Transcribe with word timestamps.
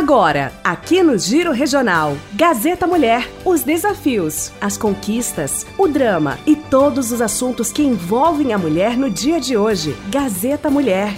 Agora, 0.00 0.50
aqui 0.64 1.02
no 1.02 1.18
Giro 1.18 1.52
Regional, 1.52 2.16
Gazeta 2.32 2.86
Mulher, 2.86 3.30
os 3.44 3.62
desafios, 3.62 4.50
as 4.58 4.78
conquistas, 4.78 5.66
o 5.76 5.86
drama 5.86 6.38
e 6.46 6.56
todos 6.56 7.12
os 7.12 7.20
assuntos 7.20 7.70
que 7.70 7.82
envolvem 7.82 8.54
a 8.54 8.58
mulher 8.58 8.96
no 8.96 9.10
dia 9.10 9.38
de 9.38 9.58
hoje. 9.58 9.94
Gazeta 10.08 10.70
Mulher. 10.70 11.12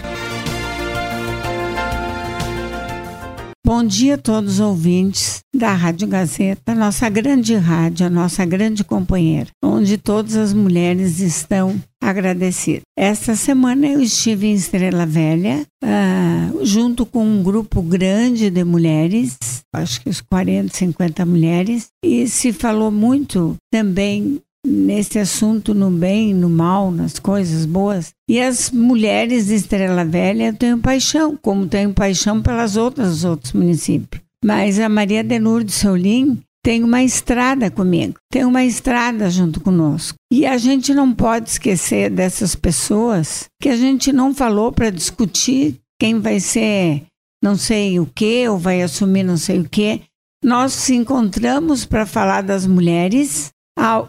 Bom 3.74 3.84
dia 3.84 4.16
a 4.16 4.18
todos 4.18 4.56
os 4.56 4.60
ouvintes 4.60 5.40
da 5.56 5.72
Rádio 5.72 6.06
Gazeta, 6.06 6.74
nossa 6.74 7.08
grande 7.08 7.54
rádio, 7.54 8.04
a 8.04 8.10
nossa 8.10 8.44
grande 8.44 8.84
companheira, 8.84 9.48
onde 9.64 9.96
todas 9.96 10.36
as 10.36 10.52
mulheres 10.52 11.20
estão 11.20 11.80
agradecidas. 11.98 12.82
Esta 12.94 13.34
semana 13.34 13.86
eu 13.86 14.02
estive 14.02 14.46
em 14.46 14.52
Estrela 14.52 15.06
Velha, 15.06 15.66
uh, 15.82 16.62
junto 16.66 17.06
com 17.06 17.24
um 17.24 17.42
grupo 17.42 17.80
grande 17.80 18.50
de 18.50 18.62
mulheres, 18.62 19.38
acho 19.74 20.02
que 20.02 20.10
os 20.10 20.20
40, 20.20 20.76
50 20.76 21.24
mulheres, 21.24 21.86
e 22.04 22.28
se 22.28 22.52
falou 22.52 22.90
muito 22.90 23.56
também 23.72 24.38
nesse 24.66 25.18
assunto 25.18 25.74
no 25.74 25.90
bem, 25.90 26.34
no 26.34 26.48
mal, 26.48 26.90
nas 26.90 27.18
coisas 27.18 27.66
boas. 27.66 28.12
E 28.28 28.40
as 28.40 28.70
mulheres 28.70 29.46
de 29.46 29.54
Estrela 29.54 30.04
Velha 30.04 30.52
têm 30.52 30.78
paixão, 30.78 31.36
como 31.40 31.66
têm 31.66 31.92
paixão 31.92 32.40
pelas 32.40 32.76
outras 32.76 33.24
outros 33.24 33.52
municípios. 33.52 34.22
Mas 34.44 34.78
a 34.78 34.88
Maria 34.88 35.22
de 35.22 35.38
Lourdes 35.38 35.76
Solim 35.76 36.40
tem 36.64 36.84
uma 36.84 37.02
estrada 37.02 37.70
comigo, 37.70 38.14
tem 38.30 38.44
uma 38.44 38.64
estrada 38.64 39.28
junto 39.28 39.60
conosco. 39.60 40.16
E 40.32 40.46
a 40.46 40.56
gente 40.56 40.94
não 40.94 41.12
pode 41.12 41.50
esquecer 41.50 42.08
dessas 42.08 42.54
pessoas 42.54 43.48
que 43.60 43.68
a 43.68 43.76
gente 43.76 44.12
não 44.12 44.32
falou 44.32 44.70
para 44.70 44.90
discutir 44.90 45.80
quem 45.98 46.20
vai 46.20 46.38
ser 46.38 47.02
não 47.42 47.56
sei 47.56 47.98
o 47.98 48.06
que 48.06 48.48
ou 48.48 48.56
vai 48.56 48.82
assumir 48.82 49.24
não 49.24 49.36
sei 49.36 49.58
o 49.58 49.68
que. 49.68 50.02
Nós 50.44 50.72
se 50.72 50.94
encontramos 50.94 51.84
para 51.84 52.06
falar 52.06 52.42
das 52.42 52.66
mulheres 52.66 53.50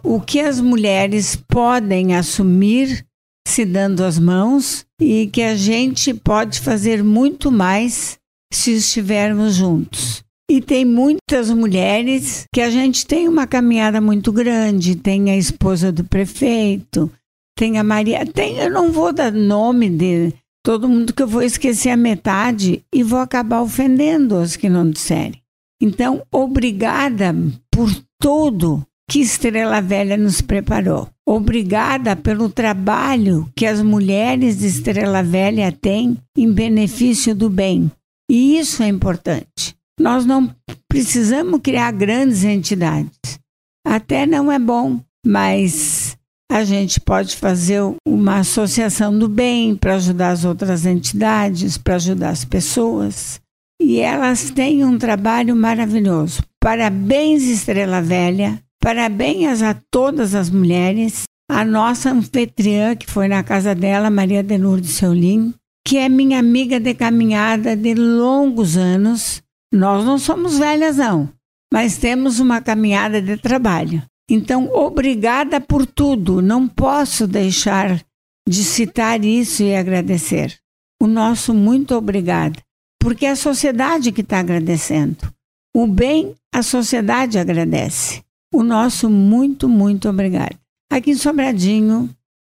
o 0.03 0.19
que 0.19 0.39
as 0.39 0.59
mulheres 0.59 1.35
podem 1.35 2.15
assumir 2.15 3.05
se 3.47 3.65
dando 3.65 4.03
as 4.03 4.17
mãos 4.17 4.85
e 4.99 5.27
que 5.27 5.41
a 5.41 5.55
gente 5.55 6.13
pode 6.13 6.59
fazer 6.59 7.03
muito 7.03 7.51
mais 7.51 8.17
se 8.51 8.71
estivermos 8.73 9.55
juntos. 9.55 10.23
E 10.49 10.61
tem 10.61 10.85
muitas 10.85 11.49
mulheres 11.49 12.45
que 12.53 12.61
a 12.61 12.69
gente 12.69 13.05
tem 13.05 13.27
uma 13.27 13.47
caminhada 13.47 13.99
muito 13.99 14.31
grande, 14.31 14.95
tem 14.95 15.31
a 15.31 15.37
esposa 15.37 15.91
do 15.91 16.03
prefeito, 16.03 17.11
tem 17.57 17.77
a 17.77 17.83
Maria, 17.83 18.25
tem, 18.25 18.57
eu 18.57 18.69
não 18.69 18.91
vou 18.91 19.13
dar 19.13 19.31
nome 19.31 19.89
de 19.89 20.33
todo 20.63 20.87
mundo 20.89 21.13
que 21.13 21.23
eu 21.23 21.27
vou 21.27 21.41
esquecer 21.41 21.89
a 21.89 21.97
metade 21.97 22.83
e 22.93 23.03
vou 23.03 23.19
acabar 23.19 23.61
ofendendo 23.61 24.35
os 24.35 24.55
que 24.55 24.69
não 24.69 24.89
disserem. 24.89 25.41
Então, 25.81 26.23
obrigada 26.31 27.35
por 27.71 27.89
todo 28.19 28.85
que 29.09 29.19
Estrela 29.19 29.81
Velha 29.81 30.17
nos 30.17 30.41
preparou. 30.41 31.09
Obrigada 31.25 32.15
pelo 32.15 32.49
trabalho 32.49 33.49
que 33.55 33.65
as 33.65 33.81
mulheres 33.81 34.59
de 34.59 34.67
Estrela 34.67 35.23
Velha 35.23 35.71
têm 35.71 36.17
em 36.37 36.51
benefício 36.51 37.35
do 37.35 37.49
bem. 37.49 37.91
E 38.29 38.57
isso 38.57 38.81
é 38.83 38.87
importante. 38.87 39.75
Nós 39.99 40.25
não 40.25 40.53
precisamos 40.89 41.59
criar 41.61 41.91
grandes 41.91 42.43
entidades. 42.43 43.39
Até 43.85 44.25
não 44.25 44.51
é 44.51 44.57
bom, 44.57 44.99
mas 45.25 46.17
a 46.51 46.63
gente 46.63 46.99
pode 46.99 47.35
fazer 47.35 47.81
uma 48.07 48.39
associação 48.39 49.17
do 49.17 49.27
bem 49.27 49.75
para 49.75 49.95
ajudar 49.95 50.29
as 50.29 50.45
outras 50.45 50.85
entidades, 50.85 51.77
para 51.77 51.95
ajudar 51.95 52.29
as 52.29 52.45
pessoas. 52.45 53.39
E 53.81 53.99
elas 53.99 54.49
têm 54.51 54.85
um 54.85 54.97
trabalho 54.97 55.55
maravilhoso. 55.55 56.41
Parabéns, 56.59 57.43
Estrela 57.43 58.01
Velha. 58.01 58.61
Parabéns 58.83 59.61
a 59.61 59.73
todas 59.89 60.35
as 60.35 60.49
mulheres, 60.49 61.23
a 61.49 61.63
nossa 61.63 62.11
anfitriã 62.11 62.97
que 62.97 63.09
foi 63.09 63.29
na 63.29 63.41
casa 63.41 63.73
dela, 63.73 64.09
Maria 64.09 64.43
de 64.43 64.57
Seulim, 64.89 65.53
que 65.87 65.97
é 65.97 66.09
minha 66.09 66.37
amiga 66.37 66.81
de 66.81 66.93
caminhada 66.93 67.77
de 67.77 67.93
longos 67.93 68.75
anos. 68.75 69.41
Nós 69.73 70.03
não 70.03 70.17
somos 70.17 70.57
velhas, 70.57 70.97
não, 70.97 71.31
mas 71.71 71.95
temos 71.95 72.41
uma 72.41 72.59
caminhada 72.59 73.21
de 73.21 73.37
trabalho. 73.37 74.03
Então, 74.29 74.69
obrigada 74.73 75.61
por 75.61 75.85
tudo. 75.85 76.41
Não 76.41 76.67
posso 76.67 77.25
deixar 77.25 78.03
de 78.45 78.63
citar 78.65 79.23
isso 79.23 79.63
e 79.63 79.73
agradecer. 79.73 80.59
O 81.01 81.07
nosso 81.07 81.53
muito 81.53 81.95
obrigada, 81.95 82.59
porque 82.99 83.27
é 83.27 83.29
a 83.29 83.37
sociedade 83.37 84.11
que 84.11 84.19
está 84.19 84.39
agradecendo. 84.39 85.33
O 85.73 85.87
bem, 85.87 86.35
a 86.53 86.61
sociedade 86.61 87.39
agradece 87.39 88.21
o 88.53 88.63
nosso 88.63 89.09
muito, 89.09 89.67
muito 89.67 90.07
obrigado. 90.07 90.55
Aqui 90.91 91.11
em 91.11 91.15
Sobradinho, 91.15 92.09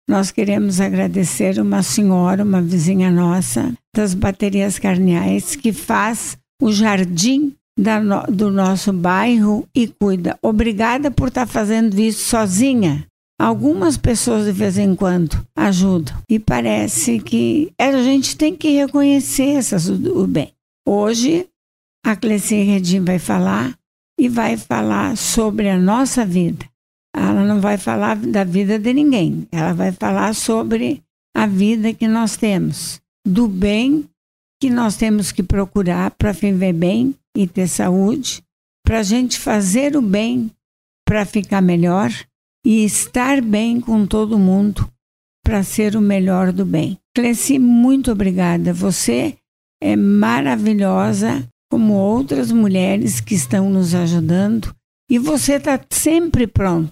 nós 0.09 0.31
queremos 0.31 0.81
agradecer 0.81 1.59
uma 1.59 1.83
senhora, 1.83 2.45
uma 2.45 2.61
vizinha 2.61 3.11
nossa, 3.11 3.73
das 3.95 4.13
baterias 4.13 4.79
carneais, 4.79 5.57
que 5.57 5.73
faz 5.73 6.37
o 6.63 6.71
jardim 6.71 7.55
no, 7.79 8.23
do 8.33 8.51
nosso 8.51 8.93
bairro 8.93 9.67
e 9.75 9.89
cuida. 9.89 10.39
Obrigada 10.43 11.11
por 11.11 11.29
estar 11.29 11.47
tá 11.47 11.53
fazendo 11.53 11.99
isso 11.99 12.29
sozinha. 12.29 13.07
Algumas 13.39 13.97
pessoas 13.97 14.47
de 14.47 14.53
vez 14.53 14.79
em 14.79 14.95
quando 14.95 15.47
ajudam 15.57 16.17
e 16.29 16.39
parece 16.39 17.21
que 17.21 17.71
a 17.79 17.93
gente 18.03 18.37
tem 18.37 18.55
que 18.55 18.71
reconhecer 18.71 19.57
essas, 19.57 19.89
o 19.89 20.27
bem. 20.27 20.53
Hoje, 20.87 21.47
a 22.05 22.17
Cleci 22.17 22.63
Redim 22.63 23.05
vai 23.05 23.19
falar 23.19 23.77
e 24.19 24.29
vai 24.29 24.57
falar 24.57 25.17
sobre 25.17 25.69
a 25.69 25.79
nossa 25.79 26.25
vida. 26.25 26.67
Ela 27.15 27.45
não 27.45 27.61
vai 27.61 27.79
falar 27.79 28.17
da 28.17 28.45
vida 28.45 28.79
de 28.79 28.93
ninguém, 28.93 29.47
ela 29.51 29.73
vai 29.73 29.93
falar 29.93 30.35
sobre 30.35 31.03
a 31.35 31.47
vida 31.47 31.93
que 31.93 32.07
nós 32.07 32.37
temos, 32.37 33.01
do 33.27 33.49
bem 33.49 34.09
que 34.61 34.71
nós 34.71 34.97
temos 34.97 35.33
que 35.33 35.43
procurar 35.43 36.11
para 36.13 36.33
viver 36.33 36.73
bem 36.73 37.15
e 37.37 37.47
ter 37.47 37.69
saúde, 37.69 38.43
para 38.85 39.01
a 39.01 39.03
gente 39.03 39.39
fazer 39.39 39.97
o 39.97 40.03
bem 40.03 40.51
para 41.07 41.25
ficar 41.25 41.63
melhor 41.63 42.11
e 42.65 42.85
estar 42.85 43.41
bem 43.41 43.81
com 43.81 44.07
todo 44.07 44.39
mundo 44.39 44.91
para 45.45 45.63
ser 45.63 45.95
o 45.95 46.01
melhor 46.01 46.53
do 46.53 46.67
bem. 46.67 46.99
Cleci, 47.15 47.59
muito 47.59 48.11
obrigada. 48.11 48.73
Você 48.73 49.37
é 49.81 49.95
maravilhosa 49.95 51.49
como 51.77 51.93
outras 51.93 52.51
mulheres 52.51 53.21
que 53.21 53.35
estão 53.35 53.69
nos 53.69 53.95
ajudando, 53.95 54.75
e 55.11 55.19
você 55.19 55.57
está 55.57 55.79
sempre 55.91 56.47
pronto. 56.47 56.91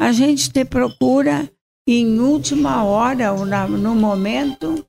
A 0.00 0.10
gente 0.10 0.50
te 0.50 0.64
procura 0.64 1.48
em 1.88 2.18
última 2.18 2.82
hora 2.82 3.32
ou 3.32 3.46
na, 3.46 3.68
no 3.68 3.94
momento, 3.94 4.84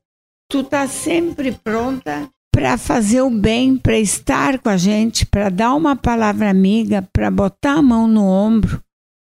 tu 0.49 0.61
está 0.61 0.87
sempre 0.87 1.51
pronta 1.51 2.27
para 2.51 2.79
fazer 2.79 3.21
o 3.21 3.29
bem, 3.29 3.77
para 3.77 3.99
estar 3.99 4.57
com 4.57 4.69
a 4.69 4.77
gente, 4.77 5.23
para 5.23 5.49
dar 5.49 5.75
uma 5.75 5.95
palavra 5.95 6.49
amiga, 6.49 7.07
para 7.13 7.29
botar 7.29 7.73
a 7.73 7.81
mão 7.83 8.07
no 8.07 8.25
ombro 8.25 8.81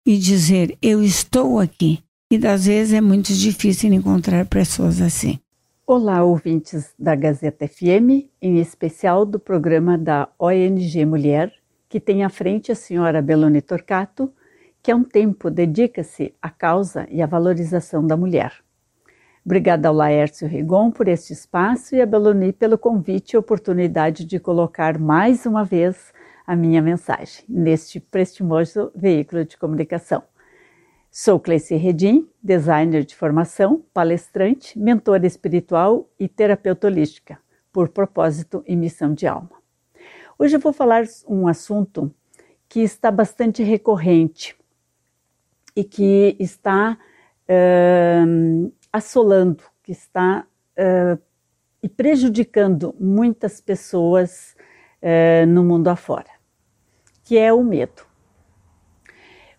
e 0.06 0.16
dizer: 0.16 0.74
Eu 0.80 1.04
estou 1.04 1.60
aqui. 1.60 2.02
E 2.32 2.38
das 2.38 2.64
vezes 2.64 2.94
é 2.94 3.00
muito 3.02 3.34
difícil 3.34 3.92
encontrar 3.92 4.46
pessoas 4.46 5.02
assim. 5.02 5.38
Olá, 5.90 6.22
ouvintes 6.22 6.92
da 6.98 7.14
Gazeta 7.14 7.66
FM, 7.66 8.28
em 8.42 8.58
especial 8.60 9.24
do 9.24 9.40
programa 9.40 9.96
da 9.96 10.28
ONG 10.38 11.06
Mulher, 11.06 11.50
que 11.88 11.98
tem 11.98 12.22
à 12.22 12.28
frente 12.28 12.70
a 12.70 12.74
senhora 12.74 13.22
Beloni 13.22 13.62
Torcato, 13.62 14.30
que 14.82 14.90
há 14.92 14.94
um 14.94 15.02
tempo 15.02 15.48
dedica-se 15.50 16.34
à 16.42 16.50
causa 16.50 17.06
e 17.10 17.22
à 17.22 17.26
valorização 17.26 18.06
da 18.06 18.18
mulher. 18.18 18.52
Obrigada 19.42 19.88
ao 19.88 19.94
Laércio 19.94 20.46
Rigon 20.46 20.90
por 20.90 21.08
este 21.08 21.32
espaço 21.32 21.96
e 21.96 22.02
a 22.02 22.06
Beloni 22.06 22.52
pelo 22.52 22.76
convite 22.76 23.32
e 23.32 23.38
oportunidade 23.38 24.26
de 24.26 24.38
colocar 24.38 24.98
mais 24.98 25.46
uma 25.46 25.64
vez 25.64 26.12
a 26.46 26.54
minha 26.54 26.82
mensagem 26.82 27.46
neste 27.48 27.98
prestimoso 27.98 28.92
veículo 28.94 29.42
de 29.42 29.56
comunicação. 29.56 30.22
Sou 31.10 31.40
Cleice 31.40 31.74
Redim, 31.74 32.28
designer 32.42 33.02
de 33.02 33.16
formação, 33.16 33.82
palestrante, 33.94 34.78
mentora 34.78 35.26
espiritual 35.26 36.06
e 36.20 36.28
terapeuta 36.28 36.86
holística, 36.86 37.38
por 37.72 37.88
propósito 37.88 38.62
e 38.66 38.76
missão 38.76 39.14
de 39.14 39.26
alma. 39.26 39.50
Hoje 40.38 40.56
eu 40.56 40.60
vou 40.60 40.72
falar 40.72 41.04
um 41.26 41.48
assunto 41.48 42.14
que 42.68 42.80
está 42.80 43.10
bastante 43.10 43.62
recorrente 43.62 44.54
e 45.74 45.82
que 45.82 46.36
está 46.38 46.98
uh, 47.48 48.72
assolando, 48.92 49.64
que 49.82 49.92
está 49.92 50.46
uh, 50.76 51.20
e 51.82 51.88
prejudicando 51.88 52.94
muitas 53.00 53.62
pessoas 53.62 54.54
uh, 55.02 55.46
no 55.46 55.64
mundo 55.64 55.88
afora, 55.88 56.30
que 57.24 57.38
é 57.38 57.50
o 57.50 57.64
medo. 57.64 58.06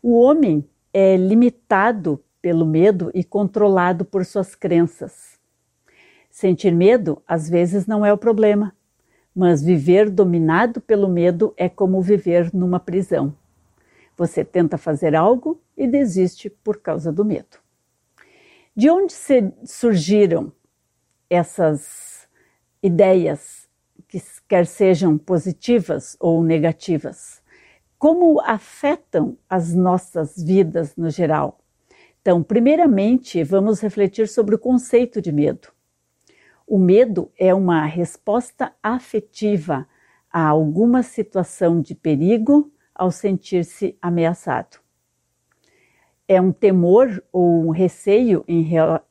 O 0.02 0.22
homem 0.22 0.69
é 0.94 1.16
limitado 1.16 2.24
pelo 2.42 2.66
medo 2.66 3.12
e 3.14 3.24
controlado 3.24 4.06
por 4.06 4.26
suas 4.26 4.56
crenças. 4.56 5.38
Sentir 6.30 6.74
medo 6.74 7.22
às 7.28 7.50
vezes 7.50 7.86
não 7.86 8.06
é 8.06 8.14
o 8.14 8.18
problema, 8.18 8.74
mas 9.36 9.62
viver 9.62 10.10
dominado 10.10 10.82
pelo 10.82 11.08
medo 11.08 11.54
é 11.58 11.68
como 11.68 12.02
viver 12.02 12.54
numa 12.54 12.80
prisão. 12.80 13.36
Você 14.18 14.44
tenta 14.44 14.78
fazer 14.78 15.16
algo 15.16 15.62
e 15.78 15.88
desiste 15.88 16.50
por 16.50 16.78
causa 16.82 17.12
do 17.12 17.24
medo. 17.24 17.58
De 18.76 18.90
onde 18.90 19.14
surgiram 19.66 20.52
essas 21.30 22.28
ideias, 22.82 23.68
que 24.08 24.22
quer 24.48 24.66
sejam 24.66 25.18
positivas 25.18 26.18
ou 26.20 26.44
negativas? 26.44 27.39
Como 28.00 28.40
afetam 28.40 29.38
as 29.50 29.76
nossas 29.76 30.42
vidas 30.42 30.96
no 30.96 31.10
geral? 31.10 31.60
Então, 32.22 32.42
primeiramente, 32.42 33.44
vamos 33.44 33.82
refletir 33.82 34.30
sobre 34.30 34.56
o 34.56 34.58
conceito 34.58 35.22
de 35.22 35.34
medo. 35.34 35.68
O 36.66 36.80
medo 36.80 37.30
é 37.38 37.54
uma 37.54 37.84
resposta 37.86 38.72
afetiva 38.82 39.86
a 40.32 40.48
alguma 40.48 41.04
situação 41.04 41.82
de 41.82 41.94
perigo 41.94 42.72
ao 42.96 43.12
sentir-se 43.12 43.98
ameaçado. 44.02 44.78
É 46.26 46.40
um 46.40 46.54
temor 46.54 47.22
ou 47.34 47.66
um 47.66 47.70
receio 47.70 48.46
em, 48.48 48.66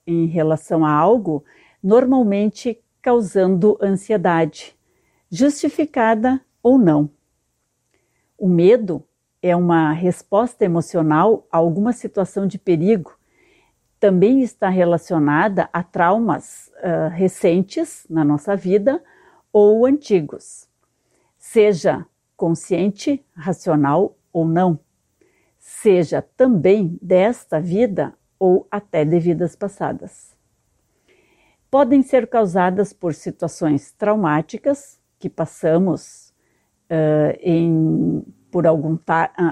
em 0.07 0.27
relação 0.29 0.83
a 0.83 0.93
algo, 0.93 1.45
normalmente 1.83 2.83
causando 3.03 3.77
ansiedade, 3.83 4.75
justificada 5.31 6.41
ou 6.63 6.79
não. 6.79 7.18
O 8.39 8.49
medo 8.49 9.05
é 9.43 9.55
uma 9.55 9.93
resposta 9.93 10.65
emocional 10.65 11.47
a 11.51 11.59
alguma 11.59 11.93
situação 11.93 12.47
de 12.47 12.59
perigo 12.59 13.19
também 13.99 14.43
está 14.43 14.69
relacionada 14.69 15.69
a 15.73 15.83
traumas 15.83 16.71
uh, 16.79 17.09
recentes 17.11 18.07
na 18.09 18.25
nossa 18.25 18.55
vida 18.55 19.03
ou 19.53 19.85
antigos, 19.85 20.69
seja 21.37 22.07
consciente, 22.37 23.25
racional 23.35 24.17
ou 24.33 24.47
não, 24.47 24.79
seja 25.59 26.23
também 26.23 26.97
desta 27.03 27.61
vida 27.61 28.15
ou 28.39 28.69
até 28.71 29.05
de 29.05 29.19
vidas 29.19 29.57
passadas. 29.57 30.37
Podem 31.69 32.03
ser 32.03 32.29
causadas 32.29 32.93
por 32.93 33.13
situações 33.15 33.91
traumáticas 33.93 35.01
que 35.19 35.29
passamos 35.29 36.28
uh, 36.91 37.39
em, 37.41 38.25
por 38.51 38.67
algum, 38.67 38.99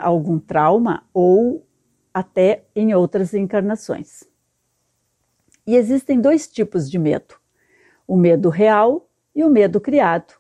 algum 0.03 0.39
trauma 0.39 1.05
ou 1.13 1.67
até 2.13 2.65
em 2.75 2.95
outras 2.95 3.35
encarnações. 3.35 4.25
E 5.67 5.77
existem 5.77 6.21
dois 6.21 6.47
tipos 6.47 6.91
de 6.91 6.99
medo: 6.99 7.35
o 8.07 8.17
medo 8.17 8.49
real 8.49 9.09
e 9.35 9.45
o 9.45 9.51
medo 9.51 9.81
criado. 9.81 10.35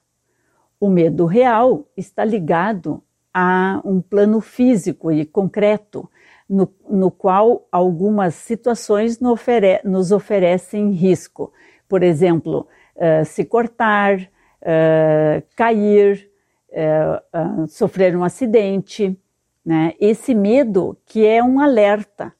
O 0.78 0.88
medo 0.88 1.26
real 1.26 1.88
está 1.96 2.24
ligado 2.24 3.02
a 3.32 3.80
um 3.84 4.00
plano 4.00 4.40
físico 4.40 5.12
e 5.12 5.26
concreto, 5.26 6.08
no, 6.48 6.72
no 6.88 7.10
qual 7.10 7.66
algumas 7.70 8.34
situações 8.34 9.20
nos, 9.20 9.32
ofere 9.32 9.80
nos 9.84 10.12
oferecem 10.12 10.92
risco. 10.92 11.52
Por 11.88 12.02
exemplo, 12.02 12.66
uh, 12.96 13.24
se 13.24 13.44
cortar, 13.44 14.20
uh, 14.20 15.42
cair, 15.54 16.30
uh, 16.76 17.66
sofrer 17.66 18.16
um 18.16 18.22
acidente. 18.22 19.18
Né? 19.64 19.94
Esse 19.98 20.34
medo 20.34 20.96
que 21.04 21.26
é 21.26 21.42
um 21.42 21.60
alerta 21.60 22.32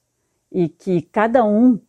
e 0.51 0.69
que 0.69 1.01
cada 1.01 1.43
um 1.43 1.79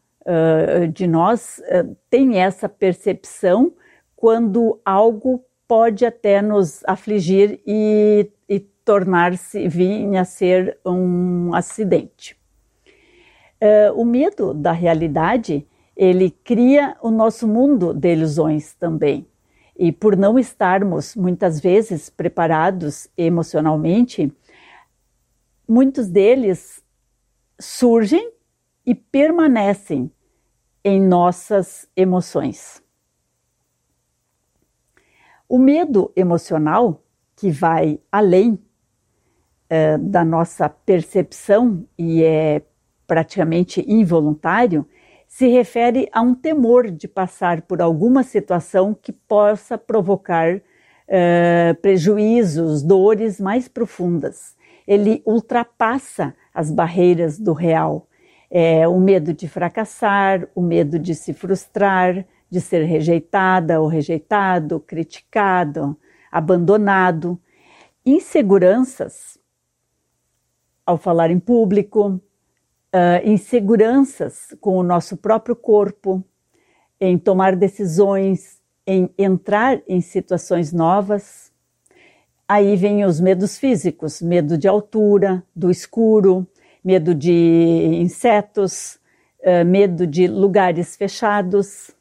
de 0.92 1.06
nós 1.06 1.58
uh, 1.58 1.96
tem 2.10 2.38
essa 2.38 2.68
percepção 2.68 3.72
quando 4.14 4.78
algo 4.84 5.42
pode 5.68 6.04
até 6.04 6.42
nos 6.42 6.82
afligir 6.86 7.60
e, 7.66 8.30
e 8.48 8.58
tornar-se, 8.58 9.68
vir 9.68 10.16
a 10.16 10.24
ser 10.24 10.78
um 10.84 11.54
acidente. 11.54 12.34
Uh, 13.62 13.92
o 14.00 14.04
medo 14.04 14.54
da 14.54 14.72
realidade, 14.72 15.66
ele 15.94 16.30
cria 16.30 16.96
o 17.02 17.10
nosso 17.10 17.46
mundo 17.46 17.92
de 17.92 18.14
ilusões 18.14 18.74
também. 18.74 19.26
E 19.78 19.92
por 19.92 20.16
não 20.16 20.38
estarmos 20.38 21.14
muitas 21.14 21.60
vezes 21.60 22.10
preparados 22.10 23.08
emocionalmente, 23.16 24.32
muitos 25.68 26.08
deles 26.08 26.82
surgem 27.60 28.32
e 28.84 28.94
permanecem 28.94 30.10
em 30.84 31.00
nossas 31.00 31.88
emoções. 31.96 32.82
O 35.48 35.58
medo 35.58 36.12
emocional, 36.16 37.02
que 37.36 37.50
vai 37.50 38.00
além 38.10 38.58
eh, 39.70 39.96
da 39.98 40.24
nossa 40.24 40.68
percepção 40.68 41.86
e 41.96 42.22
é 42.22 42.62
praticamente 43.06 43.84
involuntário, 43.86 44.86
se 45.38 45.46
refere 45.46 46.08
a 46.12 46.20
um 46.20 46.34
temor 46.34 46.90
de 46.90 47.06
passar 47.06 47.62
por 47.62 47.80
alguma 47.80 48.24
situação 48.24 48.92
que 48.92 49.12
possa 49.12 49.78
provocar 49.78 50.60
eh, 51.06 51.76
prejuízos, 51.80 52.82
dores 52.82 53.40
mais 53.40 53.68
profundas. 53.68 54.56
Ele 54.84 55.22
ultrapassa 55.24 56.34
as 56.52 56.72
barreiras 56.72 57.38
do 57.38 57.52
real 57.52 58.08
é, 58.50 58.88
o 58.88 58.98
medo 58.98 59.32
de 59.32 59.46
fracassar, 59.46 60.48
o 60.56 60.60
medo 60.60 60.98
de 60.98 61.14
se 61.14 61.32
frustrar, 61.32 62.26
de 62.50 62.60
ser 62.60 62.82
rejeitada 62.82 63.80
ou 63.80 63.86
rejeitado, 63.86 64.80
criticado, 64.80 65.96
abandonado, 66.32 67.40
inseguranças 68.04 69.38
ao 70.84 70.98
falar 70.98 71.30
em 71.30 71.38
público, 71.38 72.20
uh, 72.94 73.28
inseguranças 73.28 74.56
com 74.60 74.76
o 74.76 74.82
nosso 74.82 75.16
próprio 75.16 75.56
corpo, 75.56 76.24
em 77.00 77.18
tomar 77.18 77.54
decisões, 77.56 78.60
em 78.86 79.10
entrar 79.18 79.80
em 79.86 80.00
situações 80.00 80.72
novas. 80.72 81.52
Aí 82.46 82.74
vem 82.76 83.04
os 83.04 83.20
medos 83.20 83.58
físicos, 83.58 84.22
medo 84.22 84.56
de 84.56 84.66
altura, 84.66 85.44
do 85.54 85.70
escuro, 85.70 86.46
medo 86.82 87.14
de 87.14 87.30
insetos, 88.00 88.98
medo 89.66 90.06
de 90.06 90.26
lugares 90.26 90.96
fechados. 90.96 91.94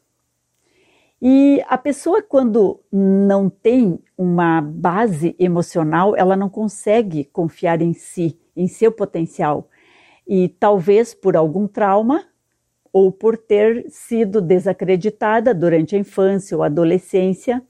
E 1.20 1.62
a 1.68 1.76
pessoa, 1.76 2.22
quando 2.22 2.80
não 2.90 3.50
tem 3.50 3.98
uma 4.16 4.60
base 4.60 5.34
emocional, 5.38 6.16
ela 6.16 6.36
não 6.36 6.48
consegue 6.48 7.24
confiar 7.24 7.82
em 7.82 7.92
si, 7.92 8.38
em 8.56 8.68
seu 8.68 8.92
potencial. 8.92 9.68
E 10.28 10.48
talvez 10.48 11.14
por 11.14 11.36
algum 11.36 11.66
trauma 11.66 12.24
ou 12.92 13.10
por 13.10 13.38
ter 13.38 13.86
sido 13.88 14.40
desacreditada 14.40 15.54
durante 15.54 15.96
a 15.96 15.98
infância 15.98 16.56
ou 16.56 16.62
adolescência, 16.62 17.62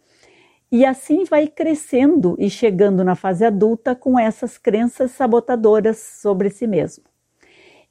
e 0.71 0.85
assim 0.85 1.25
vai 1.25 1.47
crescendo 1.47 2.37
e 2.39 2.51
chegando 2.51 3.03
na 3.03 3.15
fase 3.15 3.45
adulta 3.45 3.95
com 3.95 4.19
essas 4.19 4.59
crenças 4.59 5.13
sabotadoras 5.13 5.99
sobre 5.99 6.51
si 6.51 6.67
mesmo. 6.67 7.05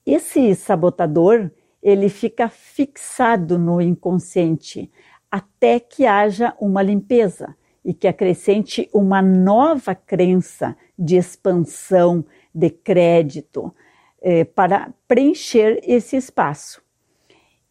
Esse 0.05 0.53
sabotador, 0.55 1.49
ele 1.81 2.07
fica 2.07 2.47
fixado 2.49 3.57
no 3.57 3.81
inconsciente 3.81 4.91
até 5.29 5.79
que 5.79 6.05
haja 6.05 6.55
uma 6.59 6.81
limpeza 6.81 7.55
e 7.83 7.93
que 7.93 8.07
acrescente 8.07 8.89
uma 8.93 9.21
nova 9.21 9.95
crença 9.95 10.77
de 10.97 11.17
expansão, 11.17 12.23
de 12.53 12.69
crédito, 12.69 13.73
eh, 14.21 14.45
para 14.45 14.93
preencher 15.07 15.79
esse 15.83 16.15
espaço. 16.15 16.81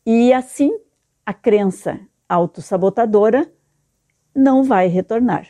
E 0.04 0.32
assim, 0.32 0.72
a 1.24 1.34
crença 1.34 2.00
autossabotadora 2.28 3.50
não 4.34 4.62
vai 4.62 4.86
retornar. 4.86 5.48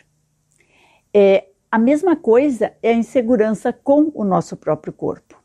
É, 1.13 1.49
a 1.71 1.79
mesma 1.79 2.17
coisa 2.17 2.73
é 2.83 2.91
a 2.91 2.97
insegurança 2.97 3.73
com 3.73 4.11
o 4.15 4.25
nosso 4.25 4.57
próprio 4.57 4.93
corpo. 4.93 5.37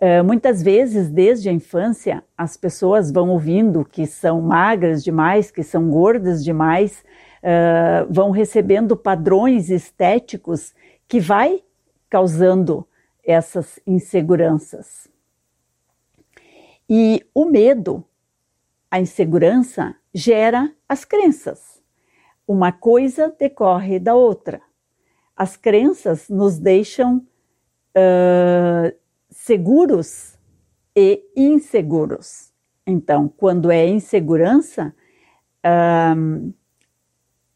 Uh, 0.00 0.22
muitas 0.22 0.62
vezes, 0.62 1.08
desde 1.08 1.48
a 1.48 1.52
infância, 1.52 2.22
as 2.36 2.54
pessoas 2.54 3.10
vão 3.10 3.30
ouvindo 3.30 3.82
que 3.82 4.06
são 4.06 4.42
magras 4.42 5.02
demais, 5.02 5.50
que 5.50 5.62
são 5.62 5.88
gordas 5.88 6.44
demais, 6.44 7.02
uh, 7.42 8.06
vão 8.12 8.30
recebendo 8.30 8.94
padrões 8.94 9.70
estéticos 9.70 10.74
que 11.08 11.18
vai 11.18 11.62
causando 12.10 12.86
essas 13.26 13.80
inseguranças. 13.86 15.08
E 16.88 17.26
o 17.34 17.44
medo, 17.46 18.04
a 18.90 19.00
insegurança, 19.00 19.96
gera 20.14 20.72
as 20.88 21.04
crenças. 21.04 21.82
Uma 22.46 22.70
coisa 22.70 23.34
decorre 23.36 23.98
da 23.98 24.14
outra. 24.14 24.62
As 25.36 25.56
crenças 25.56 26.28
nos 26.28 26.58
deixam 26.58 27.26
uh, 27.96 28.96
seguros 29.28 30.38
e 30.94 31.22
inseguros. 31.36 32.52
Então, 32.86 33.28
quando 33.28 33.70
é 33.70 33.84
insegurança, 33.86 34.94
um, 36.16 36.52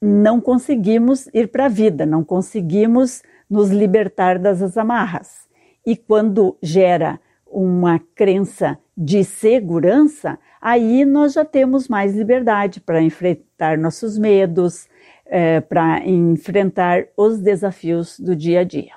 não 0.02 0.40
conseguimos 0.40 1.28
ir 1.32 1.48
para 1.48 1.66
a 1.66 1.68
vida, 1.68 2.04
não 2.04 2.24
conseguimos 2.24 3.22
nos 3.48 3.70
libertar 3.70 4.38
das 4.38 4.76
amarras. 4.76 5.48
E 5.84 5.96
quando 5.96 6.56
gera 6.62 7.20
uma 7.46 7.98
crença 8.14 8.78
de 8.96 9.24
segurança, 9.24 10.38
aí 10.60 11.04
nós 11.04 11.32
já 11.32 11.44
temos 11.44 11.88
mais 11.88 12.14
liberdade 12.14 12.80
para 12.80 13.02
enfrentar 13.02 13.78
nossos 13.78 14.18
medos, 14.18 14.88
é, 15.26 15.60
para 15.60 16.06
enfrentar 16.06 17.06
os 17.16 17.40
desafios 17.40 18.18
do 18.20 18.36
dia 18.36 18.60
a 18.60 18.64
dia. 18.64 18.94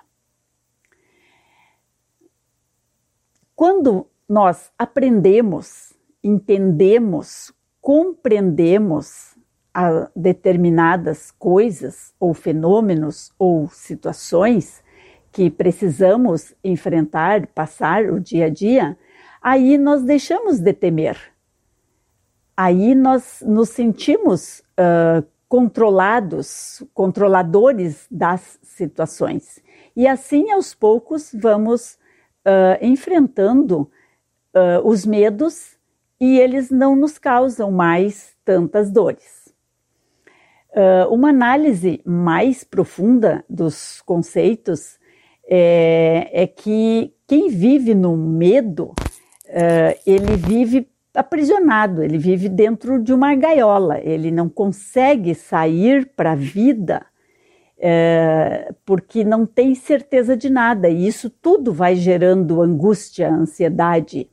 Quando 3.55 4.07
nós 4.27 4.71
aprendemos, 4.77 5.93
entendemos, 6.23 7.53
compreendemos 7.79 9.37
determinadas 10.15 11.31
coisas 11.31 12.13
ou 12.19 12.33
fenômenos 12.33 13.31
ou 13.39 13.67
situações 13.69 14.82
que 15.33 15.49
precisamos 15.49 16.53
enfrentar, 16.63 17.47
passar 17.47 18.05
o 18.05 18.19
dia 18.19 18.45
a 18.45 18.49
dia, 18.49 18.95
aí 19.41 19.79
nós 19.79 20.03
deixamos 20.03 20.59
de 20.59 20.71
temer. 20.71 21.17
Aí 22.55 22.93
nós 22.93 23.43
nos 23.43 23.69
sentimos 23.69 24.59
uh, 24.79 25.25
controlados, 25.49 26.83
controladores 26.93 28.05
das 28.11 28.59
situações. 28.61 29.59
E 29.95 30.07
assim, 30.07 30.51
aos 30.51 30.75
poucos, 30.75 31.31
vamos 31.33 31.97
uh, 32.45 32.77
enfrentando 32.79 33.81
uh, 34.53 34.87
os 34.87 35.03
medos 35.03 35.77
e 36.21 36.39
eles 36.39 36.69
não 36.69 36.95
nos 36.95 37.17
causam 37.17 37.71
mais 37.71 38.35
tantas 38.45 38.91
dores. 38.91 39.51
Uh, 40.69 41.11
uma 41.11 41.29
análise 41.29 42.01
mais 42.05 42.63
profunda 42.63 43.43
dos 43.49 43.99
conceitos 44.01 44.99
é, 45.47 46.29
é 46.33 46.47
que 46.47 47.13
quem 47.27 47.49
vive 47.49 47.93
no 47.93 48.15
medo, 48.15 48.93
ele 50.05 50.35
vive 50.35 50.87
aprisionado, 51.13 52.03
ele 52.03 52.17
vive 52.17 52.49
dentro 52.49 53.01
de 53.01 53.13
uma 53.13 53.35
gaiola, 53.35 53.99
ele 53.99 54.31
não 54.31 54.49
consegue 54.49 55.35
sair 55.35 56.11
para 56.15 56.31
a 56.31 56.35
vida 56.35 57.05
é, 57.85 58.73
porque 58.85 59.25
não 59.25 59.45
tem 59.45 59.75
certeza 59.75 60.37
de 60.37 60.49
nada, 60.49 60.87
e 60.87 61.05
isso 61.05 61.29
tudo 61.29 61.73
vai 61.73 61.97
gerando 61.97 62.61
angústia, 62.61 63.29
ansiedade. 63.29 64.29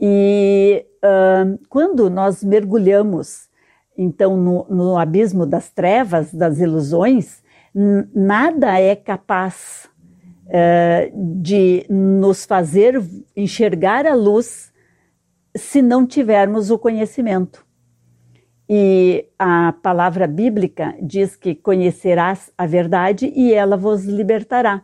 E 0.00 0.86
uh, 1.04 1.58
quando 1.68 2.08
nós 2.08 2.42
mergulhamos, 2.42 3.50
então, 3.96 4.38
no, 4.38 4.66
no 4.70 4.96
abismo 4.96 5.44
das 5.44 5.68
trevas, 5.68 6.32
das 6.32 6.58
ilusões, 6.60 7.41
nada 7.74 8.78
é 8.78 8.94
capaz 8.94 9.88
uh, 10.46 11.40
de 11.40 11.86
nos 11.88 12.44
fazer 12.44 13.02
enxergar 13.36 14.06
a 14.06 14.14
luz 14.14 14.72
se 15.56 15.82
não 15.82 16.06
tivermos 16.06 16.70
o 16.70 16.78
conhecimento. 16.78 17.64
E 18.68 19.28
a 19.38 19.74
palavra 19.82 20.26
bíblica 20.26 20.96
diz 21.02 21.36
que 21.36 21.54
conhecerás 21.54 22.50
a 22.56 22.66
verdade 22.66 23.30
e 23.34 23.52
ela 23.52 23.76
vos 23.76 24.04
libertará. 24.04 24.82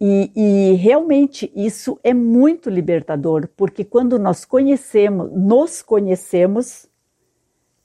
E, 0.00 0.32
e, 0.34 0.74
realmente 0.78 1.52
isso 1.54 1.96
é 2.02 2.12
muito 2.12 2.68
libertador, 2.68 3.48
porque 3.56 3.84
quando 3.84 4.18
nós 4.18 4.44
conhecemos, 4.44 5.30
nos 5.30 5.80
conhecemos, 5.80 6.88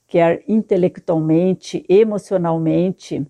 quer 0.08 0.42
intelectualmente, 0.48 1.84
emocionalmente, 1.88 3.24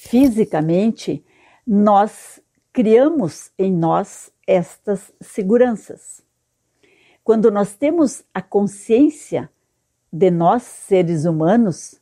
fisicamente, 0.00 1.24
nós 1.66 2.40
criamos 2.72 3.50
em 3.58 3.72
nós 3.72 4.32
estas 4.46 5.12
seguranças. 5.20 6.22
Quando 7.24 7.50
nós 7.50 7.74
temos 7.74 8.22
a 8.32 8.40
consciência 8.40 9.50
de 10.10 10.30
nós, 10.30 10.62
seres 10.62 11.24
humanos, 11.24 12.00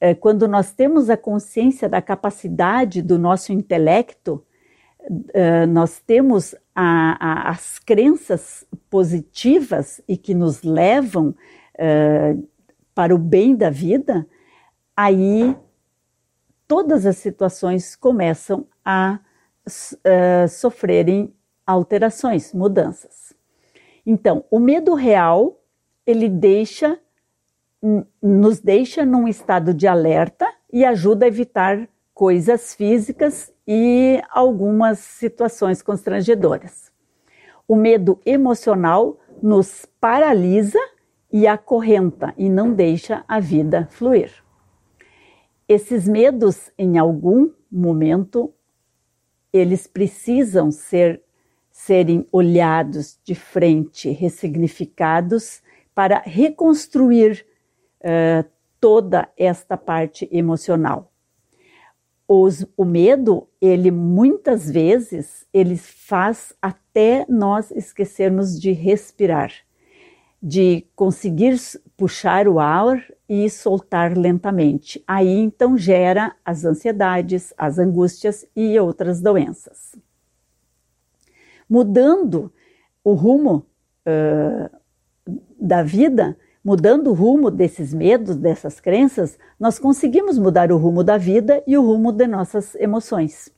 é, 0.00 0.14
quando 0.14 0.46
nós 0.46 0.72
temos 0.72 1.10
a 1.10 1.16
consciência 1.16 1.88
da 1.88 2.00
capacidade 2.00 3.02
do 3.02 3.18
nosso 3.18 3.52
intelecto, 3.52 4.42
é, 5.34 5.66
nós 5.66 5.98
temos 5.98 6.54
a, 6.74 7.16
a, 7.20 7.50
as 7.50 7.78
crenças 7.78 8.64
positivas 8.88 10.00
e 10.08 10.16
que 10.16 10.32
nos 10.32 10.62
levam 10.62 11.34
é, 11.76 12.36
para 12.94 13.14
o 13.14 13.18
bem 13.18 13.54
da 13.54 13.68
vida, 13.68 14.26
aí 14.96 15.54
todas 16.66 17.06
as 17.06 17.16
situações 17.16 17.94
começam 17.96 18.66
a 18.84 19.18
sofrerem 20.48 21.34
alterações, 21.66 22.52
mudanças. 22.52 23.34
Então, 24.04 24.44
o 24.50 24.58
medo 24.58 24.94
real 24.94 25.60
ele 26.06 26.28
deixa 26.28 26.98
nos 28.22 28.60
deixa 28.60 29.04
num 29.04 29.28
estado 29.28 29.72
de 29.74 29.86
alerta 29.86 30.46
e 30.72 30.84
ajuda 30.84 31.24
a 31.24 31.28
evitar 31.28 31.88
coisas 32.12 32.74
físicas 32.74 33.52
e 33.66 34.20
algumas 34.30 34.98
situações 34.98 35.82
constrangedoras. 35.82 36.90
O 37.68 37.76
medo 37.76 38.18
emocional 38.24 39.18
nos 39.42 39.84
paralisa 40.00 40.80
e 41.32 41.46
acorrenta 41.46 42.32
e 42.36 42.48
não 42.48 42.72
deixa 42.72 43.24
a 43.28 43.38
vida 43.38 43.86
fluir. 43.90 44.45
Esses 45.68 46.06
medos, 46.06 46.70
em 46.78 46.96
algum 46.96 47.50
momento, 47.70 48.54
eles 49.52 49.86
precisam 49.86 50.70
ser 50.70 51.22
serem 51.76 52.26
olhados 52.32 53.20
de 53.22 53.34
frente, 53.34 54.08
ressignificados 54.08 55.60
para 55.94 56.20
reconstruir 56.20 57.44
uh, 58.00 58.48
toda 58.80 59.28
esta 59.36 59.76
parte 59.76 60.26
emocional. 60.32 61.12
Os, 62.26 62.66
o 62.76 62.84
medo, 62.84 63.46
ele 63.60 63.90
muitas 63.90 64.70
vezes, 64.70 65.46
ele 65.52 65.76
faz 65.76 66.54
até 66.62 67.26
nós 67.28 67.70
esquecermos 67.70 68.58
de 68.58 68.72
respirar, 68.72 69.52
de 70.42 70.86
conseguir 70.94 71.58
puxar 71.94 72.48
o 72.48 72.58
ar 72.58 73.04
e 73.28 73.48
soltar 73.50 74.16
lentamente. 74.16 75.02
Aí 75.06 75.36
então 75.38 75.76
gera 75.76 76.34
as 76.44 76.64
ansiedades, 76.64 77.52
as 77.56 77.78
angústias 77.78 78.46
e 78.54 78.78
outras 78.78 79.20
doenças. 79.20 79.96
Mudando 81.68 82.52
o 83.02 83.14
rumo 83.14 83.66
uh, 84.06 84.70
da 85.58 85.82
vida, 85.82 86.36
Mudando 86.66 87.10
o 87.10 87.14
rumo 87.14 87.48
desses 87.48 87.94
medos, 87.94 88.34
dessas 88.34 88.80
crenças, 88.80 89.38
nós 89.56 89.78
conseguimos 89.78 90.36
mudar 90.36 90.72
o 90.72 90.76
rumo 90.76 91.04
da 91.04 91.16
vida 91.16 91.62
e 91.64 91.78
o 91.78 91.80
rumo 91.80 92.10
de 92.10 92.26
nossas 92.26 92.74
emoções. 92.74 93.48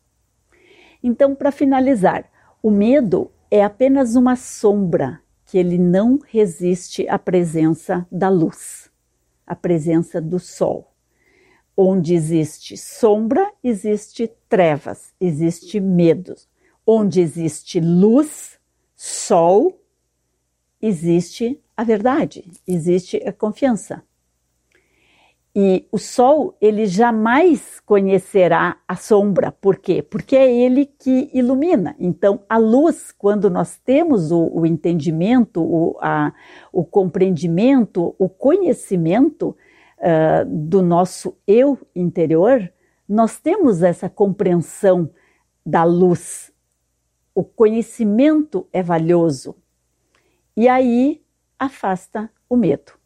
Então, 1.03 1.35
para 1.35 1.51
finalizar, 1.51 2.27
o 2.63 2.71
medo 2.71 3.31
é 3.51 3.65
apenas 3.65 4.15
uma 4.15 4.37
sombra 4.37 5.23
que 5.47 5.57
ele 5.57 5.79
não 5.79 6.19
resiste 6.23 7.09
à 7.09 7.19
presença 7.19 8.07
da 8.13 8.29
luz, 8.29 8.88
à 9.49 9.57
presença 9.57 10.21
do 10.21 10.39
sol. 10.39 10.93
Onde 11.75 12.15
existe 12.15 12.77
sombra, 12.77 13.51
existe 13.65 14.31
trevas, 14.49 15.15
existe 15.19 15.81
medo. 15.81 16.35
Onde 16.87 17.21
existe 17.21 17.81
luz, 17.81 18.59
sol, 18.95 19.81
existe 20.83 21.61
a 21.77 21.85
verdade, 21.85 22.45
existe 22.67 23.17
a 23.19 23.33
confiança. 23.33 24.03
E 25.61 25.89
o 25.91 25.99
sol, 25.99 26.57
ele 26.61 26.87
jamais 26.87 27.81
conhecerá 27.81 28.77
a 28.87 28.95
sombra. 28.95 29.51
Por 29.51 29.77
quê? 29.79 30.01
Porque 30.01 30.37
é 30.37 30.49
ele 30.49 30.87
que 30.87 31.29
ilumina. 31.35 31.97
Então, 31.99 32.45
a 32.49 32.57
luz, 32.57 33.11
quando 33.11 33.51
nós 33.51 33.77
temos 33.77 34.31
o, 34.31 34.49
o 34.53 34.65
entendimento, 34.65 35.61
o, 35.61 35.99
a, 36.01 36.33
o 36.73 36.85
compreendimento, 36.85 38.15
o 38.21 38.29
conhecimento 38.29 39.49
uh, 39.99 40.45
do 40.47 40.81
nosso 40.81 41.37
eu 41.45 41.77
interior, 41.93 42.73
nós 43.09 43.41
temos 43.41 43.83
essa 43.83 44.09
compreensão 44.09 45.11
da 45.67 45.83
luz. 45.83 46.53
O 47.35 47.43
conhecimento 47.43 48.65
é 48.73 48.81
valioso. 48.81 49.57
E 50.57 50.69
aí 50.69 51.21
afasta 51.59 52.31
o 52.49 52.57
medo. 52.57 52.98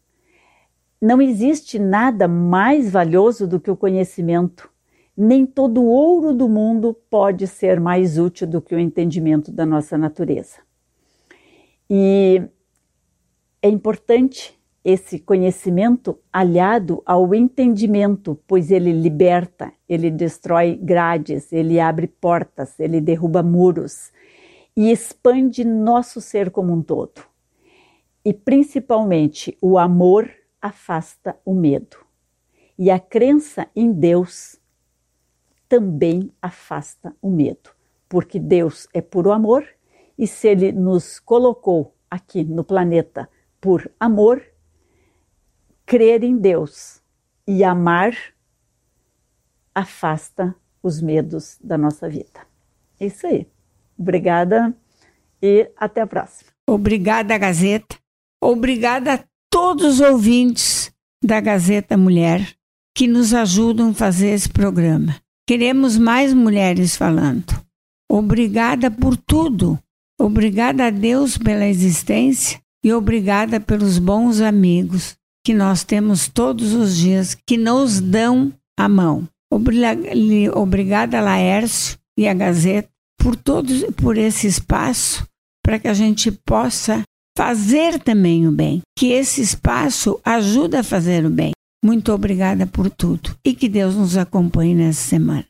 Não 1.03 1.21
existe 1.21 1.77
nada 1.77 2.29
mais 2.29 2.89
valioso 2.89 3.45
do 3.45 3.59
que 3.59 3.69
o 3.69 3.75
conhecimento. 3.75 4.69
Nem 5.17 5.45
todo 5.45 5.81
o 5.81 5.87
ouro 5.89 6.33
do 6.33 6.47
mundo 6.47 6.95
pode 7.09 7.45
ser 7.45 7.77
mais 7.77 8.17
útil 8.17 8.47
do 8.47 8.61
que 8.61 8.73
o 8.73 8.79
entendimento 8.79 9.51
da 9.51 9.65
nossa 9.65 9.97
natureza. 9.97 10.59
E 11.89 12.41
é 13.61 13.67
importante 13.67 14.57
esse 14.81 15.19
conhecimento 15.19 16.17
aliado 16.31 17.03
ao 17.05 17.35
entendimento, 17.35 18.39
pois 18.47 18.71
ele 18.71 18.93
liberta, 18.93 19.73
ele 19.89 20.09
destrói 20.09 20.79
grades, 20.81 21.51
ele 21.51 21.81
abre 21.81 22.07
portas, 22.07 22.79
ele 22.79 23.01
derruba 23.01 23.43
muros 23.43 24.09
e 24.73 24.89
expande 24.89 25.65
nosso 25.65 26.21
ser 26.21 26.49
como 26.49 26.71
um 26.71 26.81
todo. 26.81 27.21
E 28.23 28.33
principalmente 28.33 29.57
o 29.61 29.77
amor 29.77 30.29
afasta 30.63 31.37
o 31.43 31.53
medo. 31.53 31.97
E 32.79 32.89
a 32.89 32.97
crença 32.97 33.67
em 33.75 33.91
Deus 33.91 34.59
também 35.67 36.31
afasta 36.41 37.13
o 37.21 37.29
medo, 37.29 37.71
porque 38.07 38.39
Deus 38.39 38.87
é 38.93 39.01
puro 39.01 39.31
amor 39.31 39.67
e 40.17 40.25
se 40.25 40.47
ele 40.47 40.71
nos 40.71 41.19
colocou 41.19 41.93
aqui 42.09 42.43
no 42.43 42.63
planeta 42.63 43.29
por 43.59 43.91
amor, 43.99 44.41
crer 45.85 46.23
em 46.23 46.37
Deus 46.37 47.01
e 47.45 47.63
amar 47.63 48.15
afasta 49.75 50.55
os 50.81 51.01
medos 51.01 51.57
da 51.61 51.77
nossa 51.77 52.07
vida. 52.07 52.41
É 52.99 53.07
isso 53.07 53.25
aí. 53.27 53.47
Obrigada 53.97 54.73
e 55.41 55.69
até 55.75 56.01
a 56.01 56.07
próxima. 56.07 56.51
Obrigada, 56.67 57.37
Gazeta. 57.37 57.97
Obrigada 58.41 59.13
a 59.13 59.32
todos 59.53 59.99
os 59.99 59.99
ouvintes 59.99 60.91
da 61.23 61.39
Gazeta 61.39 61.95
Mulher 61.95 62.55
que 62.97 63.05
nos 63.05 63.35
ajudam 63.35 63.91
a 63.91 63.93
fazer 63.93 64.29
esse 64.29 64.49
programa. 64.49 65.15
Queremos 65.47 65.95
mais 65.95 66.33
mulheres 66.33 66.95
falando. 66.95 67.53
Obrigada 68.11 68.89
por 68.89 69.15
tudo. 69.15 69.77
Obrigada 70.19 70.87
a 70.87 70.89
Deus 70.89 71.37
pela 71.37 71.67
existência 71.67 72.59
e 72.83 72.91
obrigada 72.91 73.59
pelos 73.59 73.99
bons 73.99 74.41
amigos 74.41 75.15
que 75.45 75.53
nós 75.53 75.83
temos 75.83 76.27
todos 76.27 76.73
os 76.73 76.97
dias 76.97 77.37
que 77.45 77.55
nos 77.55 78.01
dão 78.01 78.51
a 78.75 78.89
mão. 78.89 79.29
Obrigada, 80.55 81.21
Laércio 81.21 81.99
e 82.17 82.27
a 82.27 82.33
Gazeta 82.33 82.89
por 83.19 83.35
todos 83.35 83.83
por 83.97 84.17
esse 84.17 84.47
espaço 84.47 85.27
para 85.63 85.77
que 85.77 85.87
a 85.87 85.93
gente 85.93 86.31
possa 86.31 87.03
fazer 87.37 87.99
também 87.99 88.47
o 88.47 88.51
bem, 88.51 88.81
que 88.97 89.11
esse 89.11 89.41
espaço 89.41 90.19
ajuda 90.23 90.79
a 90.79 90.83
fazer 90.83 91.25
o 91.25 91.29
bem. 91.29 91.51
Muito 91.83 92.13
obrigada 92.13 92.65
por 92.65 92.89
tudo 92.89 93.35
e 93.45 93.53
que 93.53 93.67
Deus 93.67 93.95
nos 93.95 94.15
acompanhe 94.15 94.73
nessa 94.73 95.01
semana. 95.01 95.45